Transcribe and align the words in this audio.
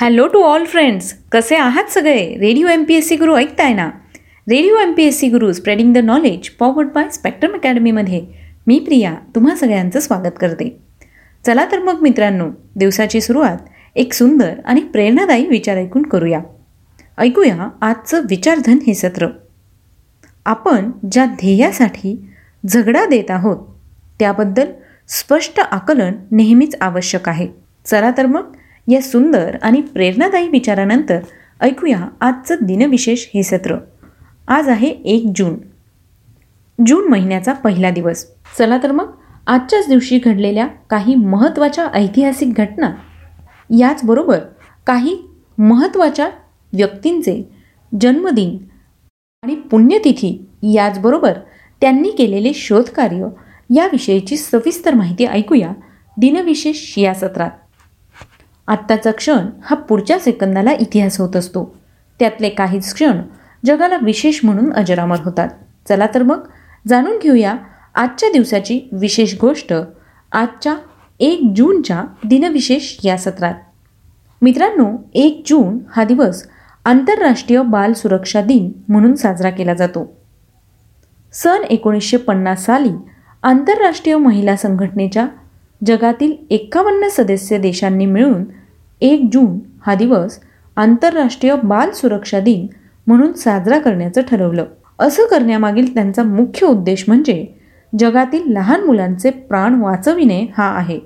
Hello 0.00 0.26
to 0.26 0.42
all 0.42 0.64
friends 0.64 1.14
कसे 1.32 1.56
आहात 1.56 1.84
सगळे? 1.84 2.36
Radio 2.40 2.66
M 2.66 2.84
P 2.84 2.94
S 2.94 3.08
C 3.08 3.16
Guru 3.16 3.36
ऐकताय 3.36 3.74
ना? 3.74 3.86
Radio 4.48 4.76
M 4.76 4.92
P 4.92 5.04
S 5.04 5.18
C 5.18 5.28
Guru 5.28 5.52
spreading 5.52 5.94
the 5.94 5.98
knowledge 5.98 6.50
powered 6.50 6.88
by 6.88 7.10
Spectrum 7.10 7.54
अकॅडमीमध्ये 7.54 8.26
मी 8.66 8.78
प्रिया 8.78 9.14
तुम्हा 9.34 9.56
सगळ्यांचं 9.56 10.00
स्वागत 10.00 10.32
करते. 10.40 10.78
चला 11.46 11.66
तर 11.72 11.78
मग 11.78 11.98
मित्रांनो 12.02 12.48
दिवसाची 12.76 13.20
सुरुवात 13.20 13.56
एक 13.96 14.12
सुंदर 14.12 14.54
आणि 14.64 14.80
प्रेरणादायी 14.80 15.46
विचार 15.46 15.76
ऐकून 15.76 16.02
करूया. 16.02 16.40
ऐकूया 17.18 17.68
आजचं 17.80 18.20
विचारधन 18.30 18.78
हे 18.86 18.94
सत्र. 18.94 19.26
आपण 20.46 20.90
ज्या 21.12 21.24
ध्येयासाठी 21.24 22.28
झगडा 22.66 23.06
देत 23.06 23.30
आहोत 23.30 23.56
त्याबद्दल 24.18 24.66
स्पष्ट 25.08 25.60
आकलन 25.60 26.12
नेहमीच 26.30 26.76
आवश्यक 26.80 27.28
आहे. 27.28 27.48
चला 27.86 28.10
तर 28.10 28.26
मग 28.26 28.52
या 28.88 29.02
सुंदर 29.02 29.56
आणि 29.62 29.80
प्रेरणादायी 29.80 30.48
विचारानंतर 30.48 31.18
ऐकूया 31.60 32.08
आजचं 32.20 32.54
दिनविशेष 32.62 33.26
हे 33.34 33.42
सत्र. 33.42 33.76
आज 34.48 34.68
आहे 34.68 34.88
एक 34.88 35.32
जून. 35.36 35.56
जून 36.86 37.08
महिन्याचा 37.08 37.52
पहिला 37.52 37.90
दिवस. 37.90 38.26
चला 38.58 38.78
तर 38.82 38.92
मग 38.92 39.12
आजच्याच 39.46 39.88
दिवशी 39.88 40.18
घडलेल्या 40.18 40.66
काही 40.66 41.14
महत्त्वाच्या 41.14 41.86
ऐतिहासिक 41.94 42.54
घटना 42.54 42.94
याचबरोबर 43.78 44.38
काही 44.86 45.18
महत्त्वाच्या 45.58 46.26
व्यक्तींचे 46.72 47.48
जन्मदिन 48.00 48.58
आणि 49.42 49.54
पुण्यतिथी 49.54 50.46
याचबरोबर 50.62 51.32
त्यांनी 51.80 52.10
केलेले 52.10 52.52
शोधकार्य 52.54 53.26
याविषयीची 53.74 54.36
सविस्तर 54.36 54.94
माहिती 54.94 55.26
ऐकूया 55.26 55.72
दिनविशेष 56.18 56.98
या 56.98 57.14
सत्रात. 57.14 57.50
आत्ताचा 58.68 59.10
क्षण 59.10 59.46
हा 59.64 59.76
पुढच्या 59.76 60.18
सेकंदाला 60.18 60.72
इतिहास 60.72 61.20
होत 61.20 61.36
असतो. 61.36 61.74
त्यातले 62.18 62.48
काहीच 62.48 62.94
क्षण 62.94 63.20
जगाला 63.66 63.96
विशेष 64.02 64.40
म्हणून 64.44 64.72
अजरामर 64.72 65.16
होतात. 65.24 65.48
चला 65.88 66.06
तर 66.14 66.22
मग 66.22 66.46
जाणून 66.88 67.18
घेऊया 67.18 67.54
आजच्या 67.94 68.28
दिवसाची 68.32 68.80
विशेष 68.92 69.34
गोष्ट 69.40 69.74
आजच्या 70.32 70.74
एक 71.20 71.40
जूनच्या 71.56 72.04
दिनविशेष 72.24 72.96
या 73.04 73.16
सत्रात. 73.18 73.54
मित्रांनो 74.42 74.92
एक 75.14 75.42
जून 75.46 75.78
हा 75.96 76.04
दिवस 76.04 76.48
आंतरराष्ट्रीय 76.84 77.62
बाल 77.62 77.92
सुरक्षा 77.92 78.42
दिन 78.42 78.70
म्हणून 78.88 79.14
साजरा 79.14 79.50
केला 79.50 79.74
जातो. 79.74 80.12
सन 81.32 81.62
एकोणीसशे 81.70 82.16
पन्नास 82.16 82.64
साली 82.64 82.92
आंतरराष्ट्रीय 83.42 84.16
महिला 84.16 84.56
संघटनेच्या 84.56 85.26
जगातील 85.86 86.32
एक्कावन्न 86.50 87.08
सदस्य 87.08 87.58
देशांनी 87.58 88.06
मिळून 88.06 88.44
एक 89.00 89.28
जून 89.32 89.58
हा 89.86 89.94
दिवस 89.94 90.40
आंतरराष्ट्रीय 90.76 91.54
बाल 91.64 91.90
सुरक्षा 91.90 92.40
दिन 92.40 92.66
म्हणून 93.06 93.32
साजरा 93.32 93.78
करण्याचं 93.78 94.20
ठरवलं. 94.30 94.64
असं 94.98 95.22
करण्यामागील 95.30 95.94
त्यांचा 95.94 96.22
मुख्य 96.22 96.66
उद्देश 96.66 97.04
म्हणजे 97.08 97.46
जगातील 97.98 98.52
लहान 98.52 98.84
मुलांचे 98.84 99.30
प्राण 99.30 99.74
वाचविणे 99.74 100.46
हा 100.56 100.76
आहे. 100.76 101.00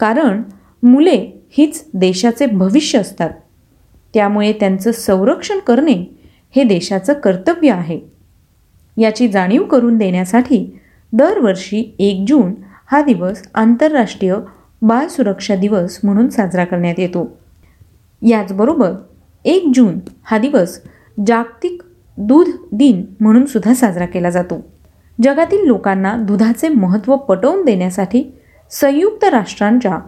कारण 0.00 0.42
मुले 0.82 1.46
हीच 1.50 1.84
देशाचे 1.94 2.46
भविष्य 2.46 2.98
असतात. 2.98 3.30
त्यामुळे 4.14 4.52
त्यांचं 4.52 4.92
संरक्षण 4.92 5.58
करणे 5.58 6.18
हे 6.56 6.64
देशाचं 6.64 7.12
कर्तव्य 7.12 7.70
आहे. 7.70 8.00
याची 8.96 9.28
जाणीव 9.28 9.64
करून 9.64 9.98
देण्यासाठी 9.98 10.78
दरवर्षी 11.12 11.94
एक 11.98 12.24
जून 12.28 12.52
हा 12.92 13.02
दिवस 13.02 13.42
आंतरराष्ट्रीय 13.54 14.34
बाल 14.82 15.06
सुरक्षा 15.08 15.56
दिवस 15.56 16.00
म्हणून 16.04 16.28
साजरा 16.28 16.64
करण्यात 16.64 16.94
येतो. 16.98 17.38
याचबरोबर 18.22 18.92
एक 19.44 19.70
जून 19.74 19.98
हा 20.22 20.38
दिवस 20.38 20.80
जागतिक 21.26 21.82
दूध 22.16 22.48
दिन 22.72 23.04
म्हणून 23.20 23.46
सुद्धा 23.46 23.74
साजरा 23.74 24.06
केला 24.06 24.30
जातो. 24.30 24.66
जगातील 25.22 25.66
लोकांना 25.66 26.16
दुधाचे 26.16 26.68
महत्त्व 26.68 27.16
पटवून 27.16 27.64
देण्यासाठी 27.64 28.24
संयुक्त 28.70 29.24
राष्ट्रांच्या 29.24 29.98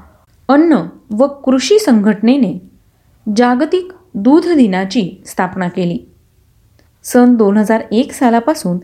अन्न 0.48 0.76
व 1.10 1.26
कृषी 1.26 1.78
संघटनेने 1.78 2.70
जागतिक 3.36 3.92
दूध 4.14 4.46
दिनाची 4.56 5.22
स्थापना 5.26 5.68
केली. 5.68 5.98
सन 7.04 7.34
दोन 7.34 7.56
हजार 7.56 7.82
एक 7.92 8.12
सालापासून 8.12 8.78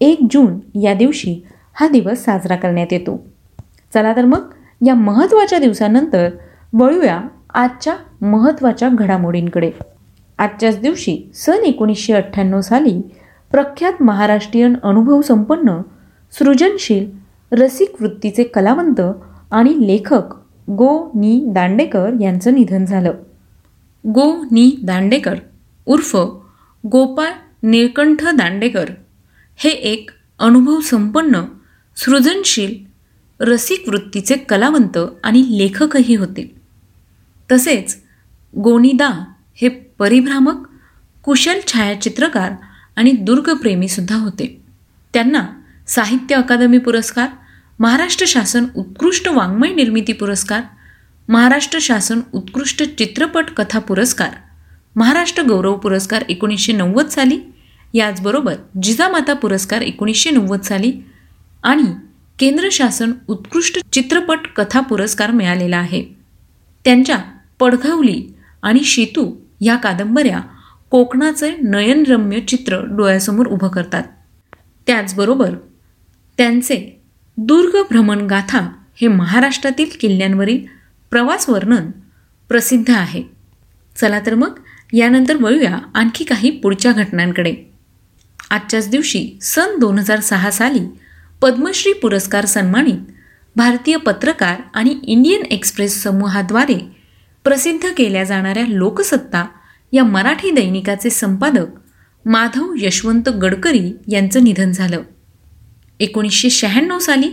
एक 0.00 0.18
जून 0.30 0.78
या 0.78 0.94
दिवशी 0.94 1.46
हा 1.74 1.88
दिवस 1.88 2.24
साजरा 2.24 2.56
करण्यात 2.56 2.92
येतो. 2.92 3.26
चला 3.94 4.16
तर 4.16 4.24
मग 4.24 4.50
या 4.86 4.94
महत्त्वाच्या 4.94 5.58
दिवसानंतर 5.58 6.28
वळूया 6.72 7.20
आजच्या 7.54 7.94
महत्त्वाच्या 8.20 8.88
घडामोडींकडे. 8.88 9.70
आजच्याच 10.38 10.80
दिवशी 10.80 11.30
सन 11.34 11.64
एकोणीसशे 11.64 12.12
अठ्ठ्याण्णव 12.12 12.60
साली 12.60 13.00
प्रख्यात 13.50 14.02
महाराष्ट्रीयन 14.02 14.74
अनुभव 14.82 15.20
संपन्न 15.20 15.80
सृजनशील 16.38 17.10
रसिक 17.52 17.92
वृत्तीचे 18.00 18.44
कलावंत 18.44 19.00
आणि 19.50 19.86
लेखक 19.86 20.34
गो 20.70 21.10
नी 21.14 21.44
दांडेकर 21.48 22.10
यांचं 22.20 22.54
निधन 22.54 22.84
झालं. 22.84 23.12
गो 24.06 24.44
नी 24.52 24.70
दांडेकर 24.82 25.34
उर्फ 25.86 26.16
गोपाळ 26.84 27.30
निळकंठ 27.62 28.24
दांडेकर 28.24 28.90
हे 29.56 29.70
एक 29.70 30.10
अनुभव 30.38 30.80
संपन्न 30.80 31.42
सृजनशील 31.96 32.91
रसिक 33.42 33.88
वृत्तीचे 33.88 34.36
कलावंत 34.36 34.98
आणि 35.24 35.44
लेखकही 35.58 36.14
होते. 36.14 36.54
तसेच 37.52 37.96
गोनीदा 38.54 39.08
हे 39.54 39.68
परिभ्रामक 39.68 40.66
कुशल 41.24 41.60
छायाचित्रकार 41.66 42.52
आणि 42.96 43.10
दुर्गप्रेमीसुद्धा 43.10 44.16
होते. 44.16 44.62
त्यांना 45.14 45.46
साहित्य 45.86 46.34
अकादमी 46.34 46.78
पुरस्कार 46.78 47.28
महाराष्ट्र 47.78 48.26
शासन 48.26 48.64
उत्कृष्ट 48.76 49.28
वाङ्मय 49.28 49.74
निर्मिती 49.74 50.12
पुरस्कार 50.12 50.62
महाराष्ट्र 51.28 51.78
शासन 51.80 52.20
उत्कृष्ट 52.32 52.82
चित्रपट 52.98 53.50
कथा 53.50 53.78
पुरस्कार 53.78 54.30
महाराष्ट्र 54.96 55.42
गौरव 55.42 55.76
पुरस्कार 55.76 56.24
एकोणीसशे 56.28 56.72
नव्वद 56.72 57.08
साली 57.08 57.38
याचबरोबर 57.94 58.54
जिजामाता 58.82 59.34
पुरस्कार 59.34 59.82
एकोणीसशे 59.82 60.30
नव्वद 60.30 60.60
साली 60.60 60.92
आणि 61.62 61.84
केंद्र 62.42 62.68
शासन 62.72 63.12
उत्कृष्ट 63.28 63.78
चित्रपट 63.92 64.38
कथा 64.56 64.80
पुरस्कार 64.80 65.30
मिळालेला 65.30 65.76
आहे. 65.76 66.04
त्यांच्या 66.84 67.18
पडघावली 67.60 68.34
आणि 68.62 68.80
शेतू 68.84 69.36
या 69.60 69.76
कादंबऱ्या 69.76 70.40
कोकणाचे 70.90 71.56
नयनरम्य 71.56 72.40
चित्र 72.40 72.84
डोळ्यासमोर 72.84 73.46
उभं 73.46 73.68
करतात. 73.68 74.02
त्याचबरोबर 74.86 75.54
त्यांचे 76.38 77.02
दुर्ग 77.36 77.82
भ्रमण 77.90 78.18
गाथा 78.18 78.72
हे 79.00 79.08
महाराष्ट्रातील 79.08 79.90
किल्ल्यांवरील 80.00 80.66
प्रवास 81.10 81.48
वर्णन 81.48 81.90
प्रसिद्ध 82.48 82.90
आहे. 82.90 83.22
चला 83.96 84.20
तर 84.20 84.34
मग 84.34 84.58
यानंतर 84.92 85.36
वळूया 85.36 85.78
आणखी 85.94 86.24
काही 86.24 86.50
पुढच्या 86.50 86.92
घटनांकडे. 86.92 87.54
आजच्याच 88.50 88.88
दिवशी 88.88 89.38
सन 89.42 89.78
दोन 89.78 89.98
हजार 89.98 90.20
सहा 90.20 90.50
साली 90.50 91.01
पद्मश्री 91.42 91.92
पुरस्कार 91.92 92.46
सन्मानित 92.46 92.98
भारतीय 93.56 93.96
पत्रकार 93.96 94.60
आणि 94.74 95.00
इंडियन 95.02 95.42
एक्सप्रेस 95.42 96.02
समूहाद्वारे 96.02 96.78
प्रसिद्ध 97.44 97.88
केल्या 97.96 98.24
जाणाऱ्या 98.24 98.64
लोकसत्ता 98.68 99.44
या 99.92 100.04
मराठी 100.04 100.50
दैनिकाचे 100.50 101.10
संपादक 101.10 102.28
माधव 102.28 102.74
यशवंत 102.78 103.28
गडकरी 103.28 103.92
यांचं 104.08 104.44
निधन 104.44 104.72
झालं. 104.72 105.02
एकोणीसशे 106.00 106.50
शहाण्णव 106.50 106.98
साली 106.98 107.30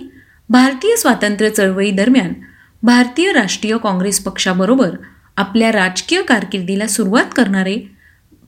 भारतीय 0.50 0.96
स्वातंत्र्य 0.96 1.50
चळवळीदरम्यान 1.50 2.34
भारतीय 2.84 3.32
राष्ट्रीय 3.32 3.78
काँग्रेस 3.78 4.20
पक्षाबरोबर 4.20 4.96
आपल्या 5.38 5.72
राजकीय 5.72 6.22
कारकिर्दीला 6.22 6.88
सुरुवात 6.88 7.26
करणारे 7.36 7.78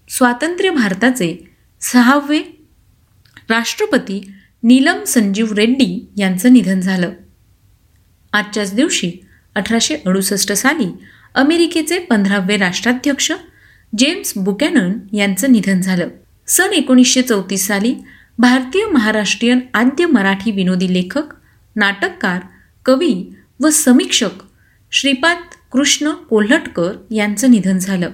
स्वातंत्र्य 0.10 0.70
भारताचे 0.70 1.36
सहावे 1.82 2.40
राष्ट्रपती 3.50 4.34
नीलम 4.64 5.04
संजीव 5.04 5.54
रेड्डी 5.54 6.10
यांचं 6.18 6.54
निधन 6.54 6.80
झालं. 6.80 7.12
आजच्याच 8.34 8.74
दिवशी 8.74 9.12
अठराशे 9.56 9.96
अडुसष्ट 10.06 10.52
साली 10.52 10.92
अमेरिकेचे 11.36 12.00
पंधरावे 12.00 12.58
राष्ट्राध्यक्ष 12.58 13.32
जेम्स 13.98 14.34
बुकॅनन 14.38 14.94
यांचं 15.14 15.52
निधन 15.52 15.82
झालं. 15.82 16.08
सन 16.48 16.74
एकोणीसशे 16.74 17.22
चौतीस 17.22 17.68
साली 17.68 17.96
भारतीय 18.38 18.86
महाराष्ट्रीयन 18.86 19.60
आद्य 19.74 20.06
मराठी 20.06 20.52
विनोदी 20.52 20.94
लेखक 20.94 21.24
नाटककार 21.76 22.40
कवी 22.86 23.36
व 23.60 23.70
समीक्षक 23.70 24.44
श्रीपाद 24.92 25.38
कृष्ण 25.72 26.12
कोल्हटकर 26.12 26.94
यांचं 27.12 27.52
निधन 27.52 27.78
झालं. 27.78 28.10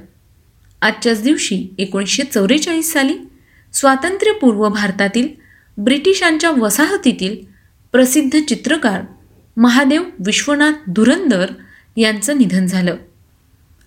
आजच्याच 0.82 1.24
दिवशी 1.24 1.68
एकोणीसशे 1.78 2.24
चौवेचाळीस 2.24 2.94
साली 2.94 3.14
स्वातंत्र्यपूर्व 3.74 4.70
भारतातील 4.70 5.47
ब्रिटिशांच्या 5.78 6.50
वसाहतीतील 6.50 7.36
प्रसिद्ध 7.92 8.40
चित्रकार 8.48 9.02
महादेव 9.58 10.04
विश्वनाथ 10.26 10.72
धुरंदर 10.88 11.52
यांचं 11.98 12.38
निधन 12.38 12.66
झालं. 12.66 12.96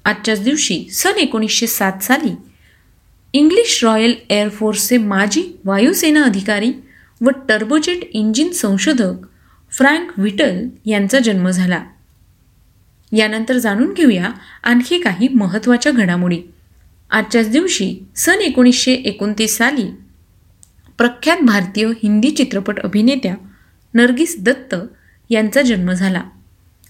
आजच्याच 0.05 0.43
दिवशी 0.43 0.89
सन 0.93 1.19
एकोणीसशे 1.19 1.67
सात 1.67 2.03
साली 2.03 2.35
इंग्लिश 3.33 3.85
रॉयल 3.85 4.15
एअरफोर्सचे 4.31 4.99
माजी 4.99 5.59
वायुसेना 5.65 6.23
अधिकारी 6.23 6.73
व 7.21 7.31
टर्बोजेट 7.49 8.11
इंजिन 8.13 8.53
संशोधक 8.53 9.13
फ्रँक 9.73 10.13
विटल 10.17 10.69
यांचा 10.87 11.19
जन्म 11.19 11.51
झाला. 11.51 11.85
यानंतर 13.13 13.59
जाणून 13.59 13.93
घेऊया 13.93 14.31
आणखी 14.63 14.99
काही 14.99 15.29
महत्त्वाच्या 15.29 15.93
घडामोडी. 15.93 16.43
आजच्याच 17.11 17.51
दिवशी 17.51 17.97
सन 18.17 18.41
एकोणीसशे 18.41 18.93
एकोणतीस 18.93 19.57
साली 19.57 19.91
प्रख्यात 21.01 21.37
भारतीय 21.43 21.87
हिंदी 22.03 22.31
चित्रपट 22.31 22.81
अभिनेत्या 22.81 23.35
नर्गिस 23.95 24.35
दत्त 24.39 24.75
यांचा 25.31 25.63
जन्म 25.63 25.93
झाला. 25.93 26.23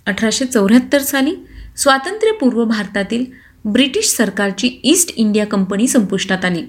अठराशे 0.06 0.44
चौऱ्याहत्तर 0.44 1.02
साली 1.02 1.34
स्वातंत्र्यपूर्व 1.76 2.64
भारतातील 2.64 3.24
ब्रिटिश 3.64 4.06
सरकारची 4.06 4.80
ईस्ट 4.84 5.12
इंडिया 5.16 5.46
कंपनी 5.46 5.86
संपुष्टात 5.86 6.44
आली. 6.44 6.62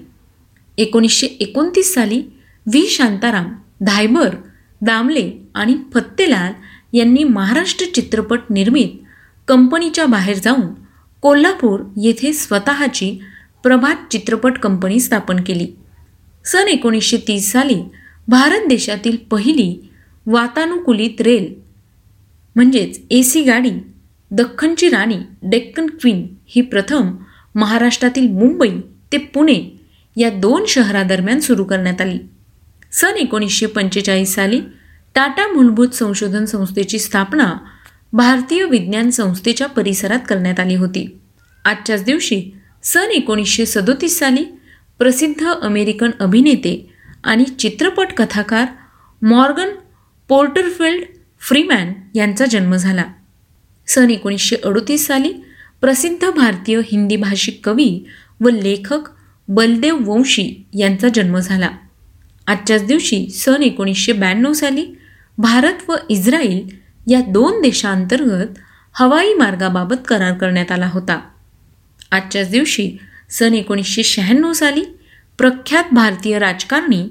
एकोणीसशे 0.78 1.26
एकोणतीस 1.26 1.94
साली 1.94 2.22
व्ही. 2.66 2.86
शांताराम 2.88 3.52
धायबर 3.80 4.34
दामले 4.80 5.30
आणि 5.54 5.76
फत्तेलाल 5.94 6.52
यांनी 6.96 7.24
महाराष्ट्र 7.24 7.86
चित्रपट 7.94 8.40
निर्मित 8.50 9.04
कंपनीच्या 9.48 10.06
बाहेर 10.06 10.38
जाऊन 10.38 10.66
कोल्हापूर 11.22 11.80
येथे 11.96 12.32
स्वतःची 12.32 13.18
प्रभात 13.62 14.10
चित्रपट 14.10 14.58
कंपनी 14.58 15.00
स्थापन 15.00 15.42
केली. 15.42 15.66
सन 16.44 16.68
एकोणीसशे 16.68 17.16
तीस 17.28 17.52
साली 17.52 17.82
भारत 18.28 18.66
देशातील 18.68 19.16
पहिली 19.30 19.90
वातानुकूलित 20.26 21.20
रेल 21.20 21.52
म्हणजेच 22.56 23.00
ए 23.10 23.22
सी 23.22 23.42
गाडी 23.42 23.70
दख्खनची 24.30 24.88
राणी 24.88 25.18
डेक्कन 25.42 25.86
क्वीन 26.00 26.26
ही 26.46 26.60
प्रथम 26.60 27.10
महाराष्ट्रातील 27.54 28.28
मुंबई 28.28 28.70
ते 29.12 29.18
पुणे 29.18 29.60
या 30.16 30.30
दोन 30.30 30.64
शहरादरम्यान 30.68 31.40
सुरू 31.40 31.64
करण्यात 31.64 32.00
आली. 32.00 32.18
सन 32.92 33.16
एकोणीसशे 33.16 33.66
पंचेचाळीस 33.66 34.34
साली 34.34 34.60
टाटा 35.14 35.46
मूलभूत 35.52 35.88
संशोधन 35.88 36.44
संस्थेची 36.44 36.98
स्थापना 36.98 37.52
भारतीय 38.12 38.64
विज्ञान 38.64 39.10
संस्थेच्या 39.10 39.66
परिसरात 39.66 40.18
करण्यात 40.28 40.60
आली 40.60 40.74
होती. 40.74 41.06
आजच्याच 41.64 42.04
दिवशी 42.04 42.42
सन 42.82 43.10
एकोणीसशे 43.10 43.66
सदोतीस 43.66 44.18
साली 44.18 44.44
प्रसिद्ध 45.02 45.46
अमेरिकन 45.62 46.10
अभिनेते 46.20 46.94
आणि 47.24 47.44
चित्रपट 47.44 48.06
कथाकार 48.16 48.66
मॉर्गन 49.22 49.68
पोर्टरफिल्ड 50.28 51.04
फ्रीमॅन 51.40 51.92
यांचा 52.14 52.46
जन्म 52.46 52.76
झाला. 52.76 53.04
सन 53.86 54.10
एकोणीसशे 54.10 54.56
अडोतीस 54.64 55.06
साली 55.06 55.32
प्रसिद्ध 55.80 56.30
भारतीय 56.30 56.78
हिंदी 56.78 57.16
भाषिक 57.16 57.60
कवी 57.64 58.04
व 58.40 58.48
लेखक 58.48 58.98
बलदेव 59.48 60.12
वंशी 60.12 60.66
यांचा 60.78 61.08
जन्म 61.14 61.38
झाला. 61.38 61.70
आजच्याच 62.46 62.86
दिवशी 62.86 63.28
सन 63.28 63.62
एकोणीसशे 63.62 64.12
ब्याण्णव 64.12 64.52
साली 64.52 64.86
भारत 65.38 65.90
व 65.90 65.94
इस्रायल 66.08 66.68
या 67.06 67.20
दोन 67.20 67.60
देशांतर्गत 67.60 68.58
हवाई 68.92 69.34
मार्गाबाबत 69.34 69.96
करार 70.08 70.34
करण्यात 70.34 70.72
आला 70.72 70.86
होता. 70.86 71.20
आजच्याच 72.10 72.50
दिवशी 72.50 72.96
सन 73.32 73.54
एकोणीसशे 73.54 74.02
शहाण्णव 74.02 74.52
साली 74.52 74.82
प्रख्यात 75.38 75.84
भारतीय 75.94 76.38
राजकारणी 76.38 77.02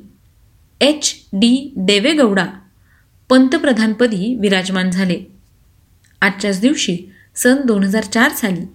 एच 0.81 1.13
डी 1.33 1.71
देवेगौडा 1.77 2.45
पंतप्रधानपदी 3.29 4.35
विराजमान 4.39 4.89
झाले. 4.89 5.17
आजच्याच 6.21 6.59
दिवशी 6.61 6.97
सन 7.35 7.61
दोन 7.65 7.83
हजार 7.83 8.03
चार 8.03 8.31
साली 8.31 8.65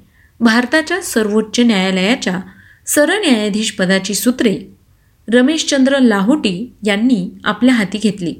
भारताच्या 0.40 1.00
सर्वोच्च 1.02 1.60
न्यायालयाच्या 1.60 2.40
सरन्यायाधीश 2.86 3.72
पदाची 3.72 4.14
सूत्रे 4.14 4.56
रमेशचंद्र 5.28 5.98
लाहोटी 5.98 6.72
यांनी 6.86 7.28
आपल्या 7.44 7.74
हाती 7.74 7.98
घेतली. 7.98 8.34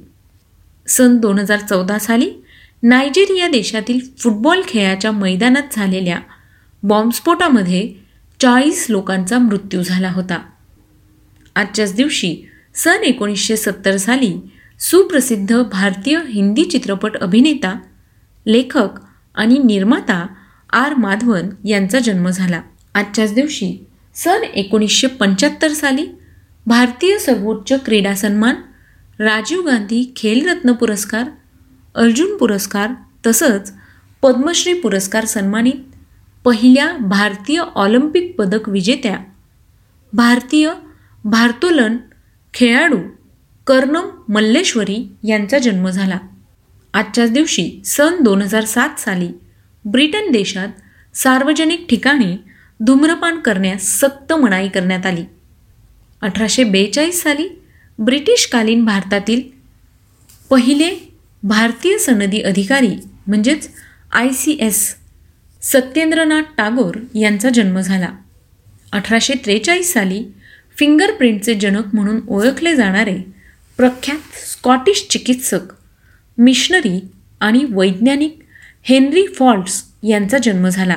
सन 0.88 1.17
दोन 1.17 1.38
हजार 1.38 1.61
चौदा 1.61 1.99
साली 1.99 2.31
नायजेरिया 2.82 3.49
देशातील 3.49 3.99
फुटबॉल 4.19 4.62
खेळाच्या 4.69 5.11
मैदानात 5.12 5.75
झालेल्या 5.76 6.19
बॉम्बस्फोटामध्ये 6.82 7.88
चाळीस 8.40 8.86
लोकांचा 8.88 9.38
मृत्यू 9.38 9.82
झाला 9.82 10.10
होता. 10.10 10.38
आजच्याच 11.54 11.94
दिवशी 11.94 12.36
सन 12.74 13.04
एकोणीसशे 13.04 13.56
सत्तर 13.56 13.96
साली 13.96 14.34
सुप्रसिद्ध 14.80 15.62
भारतीय 15.62 16.18
हिंदी 16.28 16.64
चित्रपट 16.64 17.16
अभिनेता 17.16 17.74
लेखक 18.46 18.98
आणि 19.34 19.58
निर्माता 19.58 20.26
आर 20.72 20.94
माधवन 20.94 21.48
यांचा 21.64 21.98
जन्म 21.98 22.28
झाला. 22.30 22.60
आजच्याच 22.94 23.34
दिवशी 23.34 23.76
सन 24.14 24.44
एकोणीसशे 24.54 25.06
पंच्याहत्तर 25.06 25.72
साली 25.72 26.06
भारतीय 26.66 27.18
सर्वोच्च 27.18 27.84
क्रीडा 27.84 28.14
सन्मान 28.14 28.54
राजीव 29.18 29.62
गांधी 29.62 30.12
खेलरत्न 30.16 30.72
पुरस्कार 30.72 31.24
अर्जुन 31.94 32.36
पुरस्कार 32.36 32.90
तसंच 33.26 33.72
पद्मश्री 34.22 34.72
पुरस्कार 34.74 35.24
सन्मानित 35.24 35.95
पहिल्या 36.46 36.93
भारतीय 37.00 37.60
ऑलिम्पिक 37.75 38.34
पदक 38.38 38.69
विजेत्या 38.69 39.16
भारतीय 40.12 40.69
भारोत्तोलन 41.25 41.96
खेळाडू 42.54 42.98
कर्णम 43.66 44.10
मल्लेश्वरी 44.28 44.96
यांचा 45.25 45.58
जन्म 45.58 45.88
झाला. 45.88 46.19
आजच्याच 46.94 47.32
दिवशी 47.32 47.82
सन 47.84 48.22
दोन 48.22 48.43
हजार 48.43 48.64
सात 48.64 49.00
साली 49.00 49.28
ब्रिटन 49.84 50.31
देशात 50.32 51.16
सार्वजनिक 51.16 51.87
ठिकाणी 51.88 52.37
धूम्रपान 52.81 53.40
करण्यास 53.40 53.88
सक्त 54.00 54.32
मनाई 54.32 54.69
करण्यात 54.69 55.06
आली. 55.06 55.25
अठराशे 56.22 56.64
बेचाळीस 56.64 57.22
साली 57.22 57.48
ब्रिटिशकालीन 57.98 58.84
भारतातील 58.84 59.43
पहिले 60.50 60.90
भारतीय 61.43 61.98
सनदी 61.98 62.43
अधिकारी 62.43 62.94
म्हणजेच 63.26 63.69
I 64.12 64.31
C 64.31 64.56
S 64.60 64.94
Satyendranath 65.72 66.42
Tagore 66.56 66.94
यांचा 67.14 67.50
जन्म 67.50 67.80
झाला. 67.80 68.08
अठराशे 68.92 69.34
त्रेचाळीस 69.44 69.92
साली 69.92 70.24
फिंगरप्रिंटचे 70.78 71.54
जनक 71.54 71.94
म्हणून 71.94 72.20
ओळखले 72.28 72.74
जाणारे 72.76 73.16
प्रख्यात 73.76 74.18
स्कॉटिश 74.50 75.06
चिकित्सक 75.10 75.58
मिशनरी 76.38 77.08
आणि 77.40 77.64
वैज्ञानिक 77.70 78.38
हेनरी 78.82 79.26
फॉल्ट्स 79.26 79.84
यांचा 80.02 80.38
जन्म 80.38 80.68
झाला. 80.68 80.96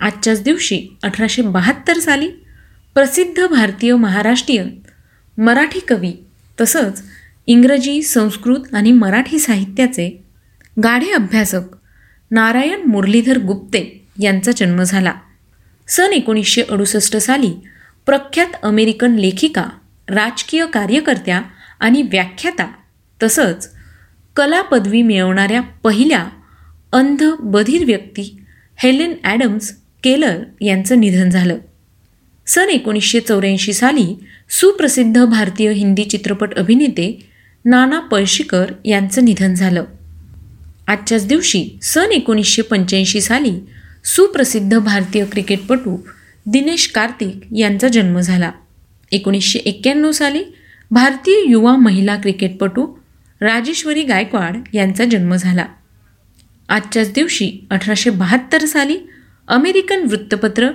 आजच्याच 0.00 0.42
दिवशी 0.42 0.86
अठराशे 1.02 1.42
बहात्तर 1.42 1.98
साली 1.98 2.28
प्रसिद्ध 2.94 3.46
भारतीय 3.46 3.94
महाराष्ट्रीयन 3.94 4.70
मराठी 5.38 5.80
कवी 5.80 6.12
तसंच 6.60 7.02
इंग्रजी 7.46 8.02
संस्कृत 8.02 8.74
आणि 8.74 8.92
मराठी 8.92 9.38
साहित्याचे 9.38 10.24
गाढे 10.84 11.12
अभ्यासक 11.12 11.75
नारायण 12.30 12.82
मुरलीधर 12.82 13.38
गुप्ते 13.38 14.04
यांचा 14.22 14.52
जन्म 14.56 14.82
झाला. 14.82 15.12
सन 15.88 16.12
एकोणीसशे 16.12 16.62
अडुसष्ट 16.62 17.16
साली 17.16 17.52
प्रख्यात 18.06 18.46
अमेरिकन 18.62 19.14
लेखिका 19.14 19.64
राजकीय 20.08 20.66
कार्यकर्त्या 20.66 21.42
आणि 21.80 22.02
व्याख्याता 22.02 22.66
तसंच 23.22 23.70
कला 24.36 24.62
पदवी 24.62 25.02
मिळवणाऱ्या 25.02 25.60
पहिल्या 25.60 26.26
अंध 26.92 27.24
बधीर 27.40 27.84
व्यक्ती 27.84 28.42
हेलेन 28.76 29.14
ॲडम्स 29.24 29.76
केलर 30.04 30.42
यांचं 30.60 31.00
निधन 31.00 31.30
झालं. 31.30 31.58
सन 32.46 32.68
एकोणीसशे 32.68 33.20
चौऱ्याऐंशी 33.20 33.72
साली 33.72 34.24
सुप्रसिद्ध 34.50 35.24
भारतीय 35.24 35.72
हिंदी 35.72 36.04
चित्रपट 36.04 36.54
अभिनेते 36.54 37.30
नाना 37.64 38.00
पळशीकर 38.00 38.72
यांचं 38.84 39.24
निधन 39.24 39.54
झालं. 39.54 39.84
आजच्याच 40.86 41.26
दिवशी 41.26 41.78
सन 41.82 42.12
एकोणीसशे 42.12 42.62
पंच्याऐंशी 42.62 43.20
साली 43.20 43.60
सुप्रसिद्ध 44.04 44.78
भारतीय 44.78 45.24
क्रिकेटपटू 45.24 45.98
दिनेश 46.46 46.88
कार्तिक 46.88 47.40
यांचा 47.56 47.88
जन्म 47.88 48.20
झाला. 48.20 48.52
एकोणीसशे 49.12 49.58
एक्क्याण्णव 49.58 50.10
साली 50.10 50.44
भारतीय 50.90 51.50
युवा 51.50 51.76
महिला 51.76 52.16
क्रिकेटपटू 52.16 52.86
राजेश्वरी 53.40 54.02
गायकवाड 54.02 54.56
यांचा 54.72 55.04
जन्म 55.04 55.36
झाला. 55.36 55.66
आजच्याच 56.68 57.12
दिवशी 57.12 57.66
अठराशे 57.70 58.10
बहात्तर 58.10 58.64
साली 58.64 58.98
अमेरिकन 59.48 60.02
वृत्तपत्र 60.10 60.70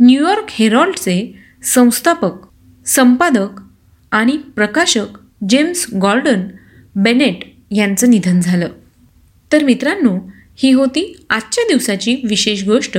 न्यूयॉर्क 0.00 0.44
हेरॉल्डचे 0.50 1.38
संस्थापक 1.64 2.32
संपादक 2.86 3.60
आणि 4.10 4.36
प्रकाशक 4.36 5.06
जेम्स 5.48 5.86
गॉर्डन 6.02 6.40
बेनेट 6.94 7.38
यांचं 7.70 8.10
निधन 8.10 8.40
झालं. 8.40 8.68
तर 9.52 9.64
मित्रांनो 9.64 10.18
ही 10.56 10.72
होती 10.72 11.24
आजच्या 11.30 11.64
दिवसाची 11.68 12.16
विशेष 12.28 12.64
गोष्ट 12.64 12.98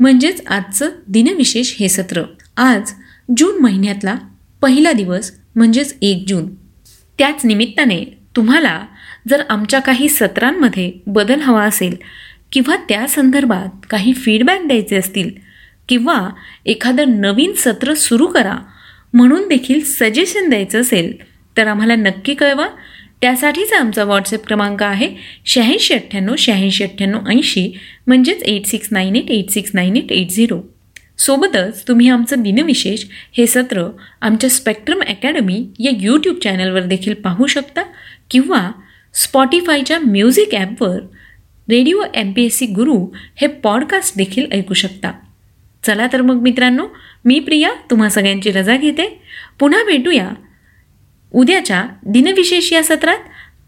म्हणजेच 0.00 0.46
आजचं 0.46 0.88
दिनविशेष 1.08 1.74
हे 1.80 1.88
सत्र. 1.88 2.22
आज 2.56 2.92
जून 3.36 3.60
महिन्यातला 3.60 4.14
पहिला 4.62 4.92
दिवस 4.92 5.32
म्हणजेच 5.54 5.96
एक 6.02 6.24
जून. 6.28 6.54
त्याच 7.18 7.44
निमित्ताने 7.44 8.18
तुम्हाला 8.36 8.86
जर 9.28 9.42
आमच्या 9.48 9.80
काही 9.80 10.08
सत्रांमध्ये 10.08 10.92
बदल 11.06 11.40
हवा 11.40 11.64
असेल 11.64 11.96
किंवा 12.52 12.76
त्या 12.76 13.06
संदर्भात 13.08 13.86
काही 13.90 14.12
फीडबॅक 14.12 14.66
द्यायचे 14.66 14.96
असतील 14.96 15.30
किंवा 15.88 16.30
एखादं 16.66 17.20
नवीन 17.20 17.52
सत्र 17.56 17.94
सुरू 17.94 18.26
करा 18.26 18.56
म्हणून 19.14 19.48
देखील 19.48 19.80
सजेशन 19.84 20.48
द्यायचं 20.48 20.80
असेल 20.80 21.12
तर 21.56 21.66
आम्हाला 21.66 21.96
नक्की 21.96 22.34
कळवा. 22.34 22.66
त्यासाठीचा 23.20 23.78
आमचा 23.78 24.04
व्हॉट्सअप 24.04 24.46
क्रमांक 24.46 24.82
आहे 24.82 25.08
शहाऐंशी 25.44 25.94
अठ्ठ्याण्णव 25.94 26.34
शहाऐंशी 26.38 26.84
अठ्ठ्याण्णव 26.84 27.28
ऐंशी 27.28 27.72
म्हणजेच 28.06 28.42
eight 28.42 28.66
six 28.66 28.88
nine 28.90 29.16
eight 29.16 29.30
eight 29.30 29.50
six 29.50 29.70
nine 29.74 29.96
eight 29.96 30.12
eight 30.12 30.30
zero 30.30 30.60
सोबतच 31.18 31.88
तुम्ही 31.88 32.08
आमचं 32.08 32.42
दिनविशेष 32.42 33.04
हे 33.32 33.46
सत्र 33.46 33.88
आमच्या 34.20 34.50
स्पेक्ट्रम 34.50 35.02
अकॅडमी 35.02 35.64
या 35.78 35.92
यूट्यूब 35.98 36.36
चॅनलवर 36.36 36.82
देखील 36.82 37.14
पाहू 37.14 37.46
शकता 37.46 37.82
किंवा 38.30 38.70
स्पॉटीफायच्या 39.14 39.98
म्युझिक 39.98 40.54
ॲपवर 40.54 40.98
radio 41.68 42.02
M 42.14 42.32
P 42.32 42.44
S 42.44 42.58
C 42.58 42.66
Guru 42.66 43.06
हे 43.36 43.46
पॉडकास्ट 43.46 44.16
देखील 44.16 44.46
ऐकू 44.52 44.74
शकता. 44.74 45.12
चला 45.86 46.06
तर 46.12 46.22
मग 46.22 46.34
मित्रांनो 46.34 46.86
मी 47.24 47.38
प्रिया 47.40 47.70
तुम्हा 47.90 48.08
सगळ्यांची 48.08 48.50
रजा 48.50 48.76
घेते. 48.76 49.20
पुन्हा 49.60 49.84
भेटूया 49.84 50.28
उद्याच्या 51.34 51.84
दिनविशेष 52.06 52.72
या 52.72 52.82
सत्रात 52.84 53.18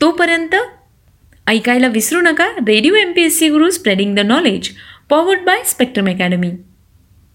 तोपर्यंत 0.00 0.54
ऐकायला 1.46 1.88
विसरू 1.88 2.20
नका 2.20 2.46
radio 2.66 2.94
M 2.94 3.12
P 3.12 3.22
S 3.22 3.38
C 3.38 3.48
Guru 3.48 3.70
spreading 3.70 4.14
the 4.16 4.20
knowledge 4.20 4.68
powered 5.08 5.40
by 5.40 5.62
Spectrum 5.66 6.08
Academy 6.08 6.50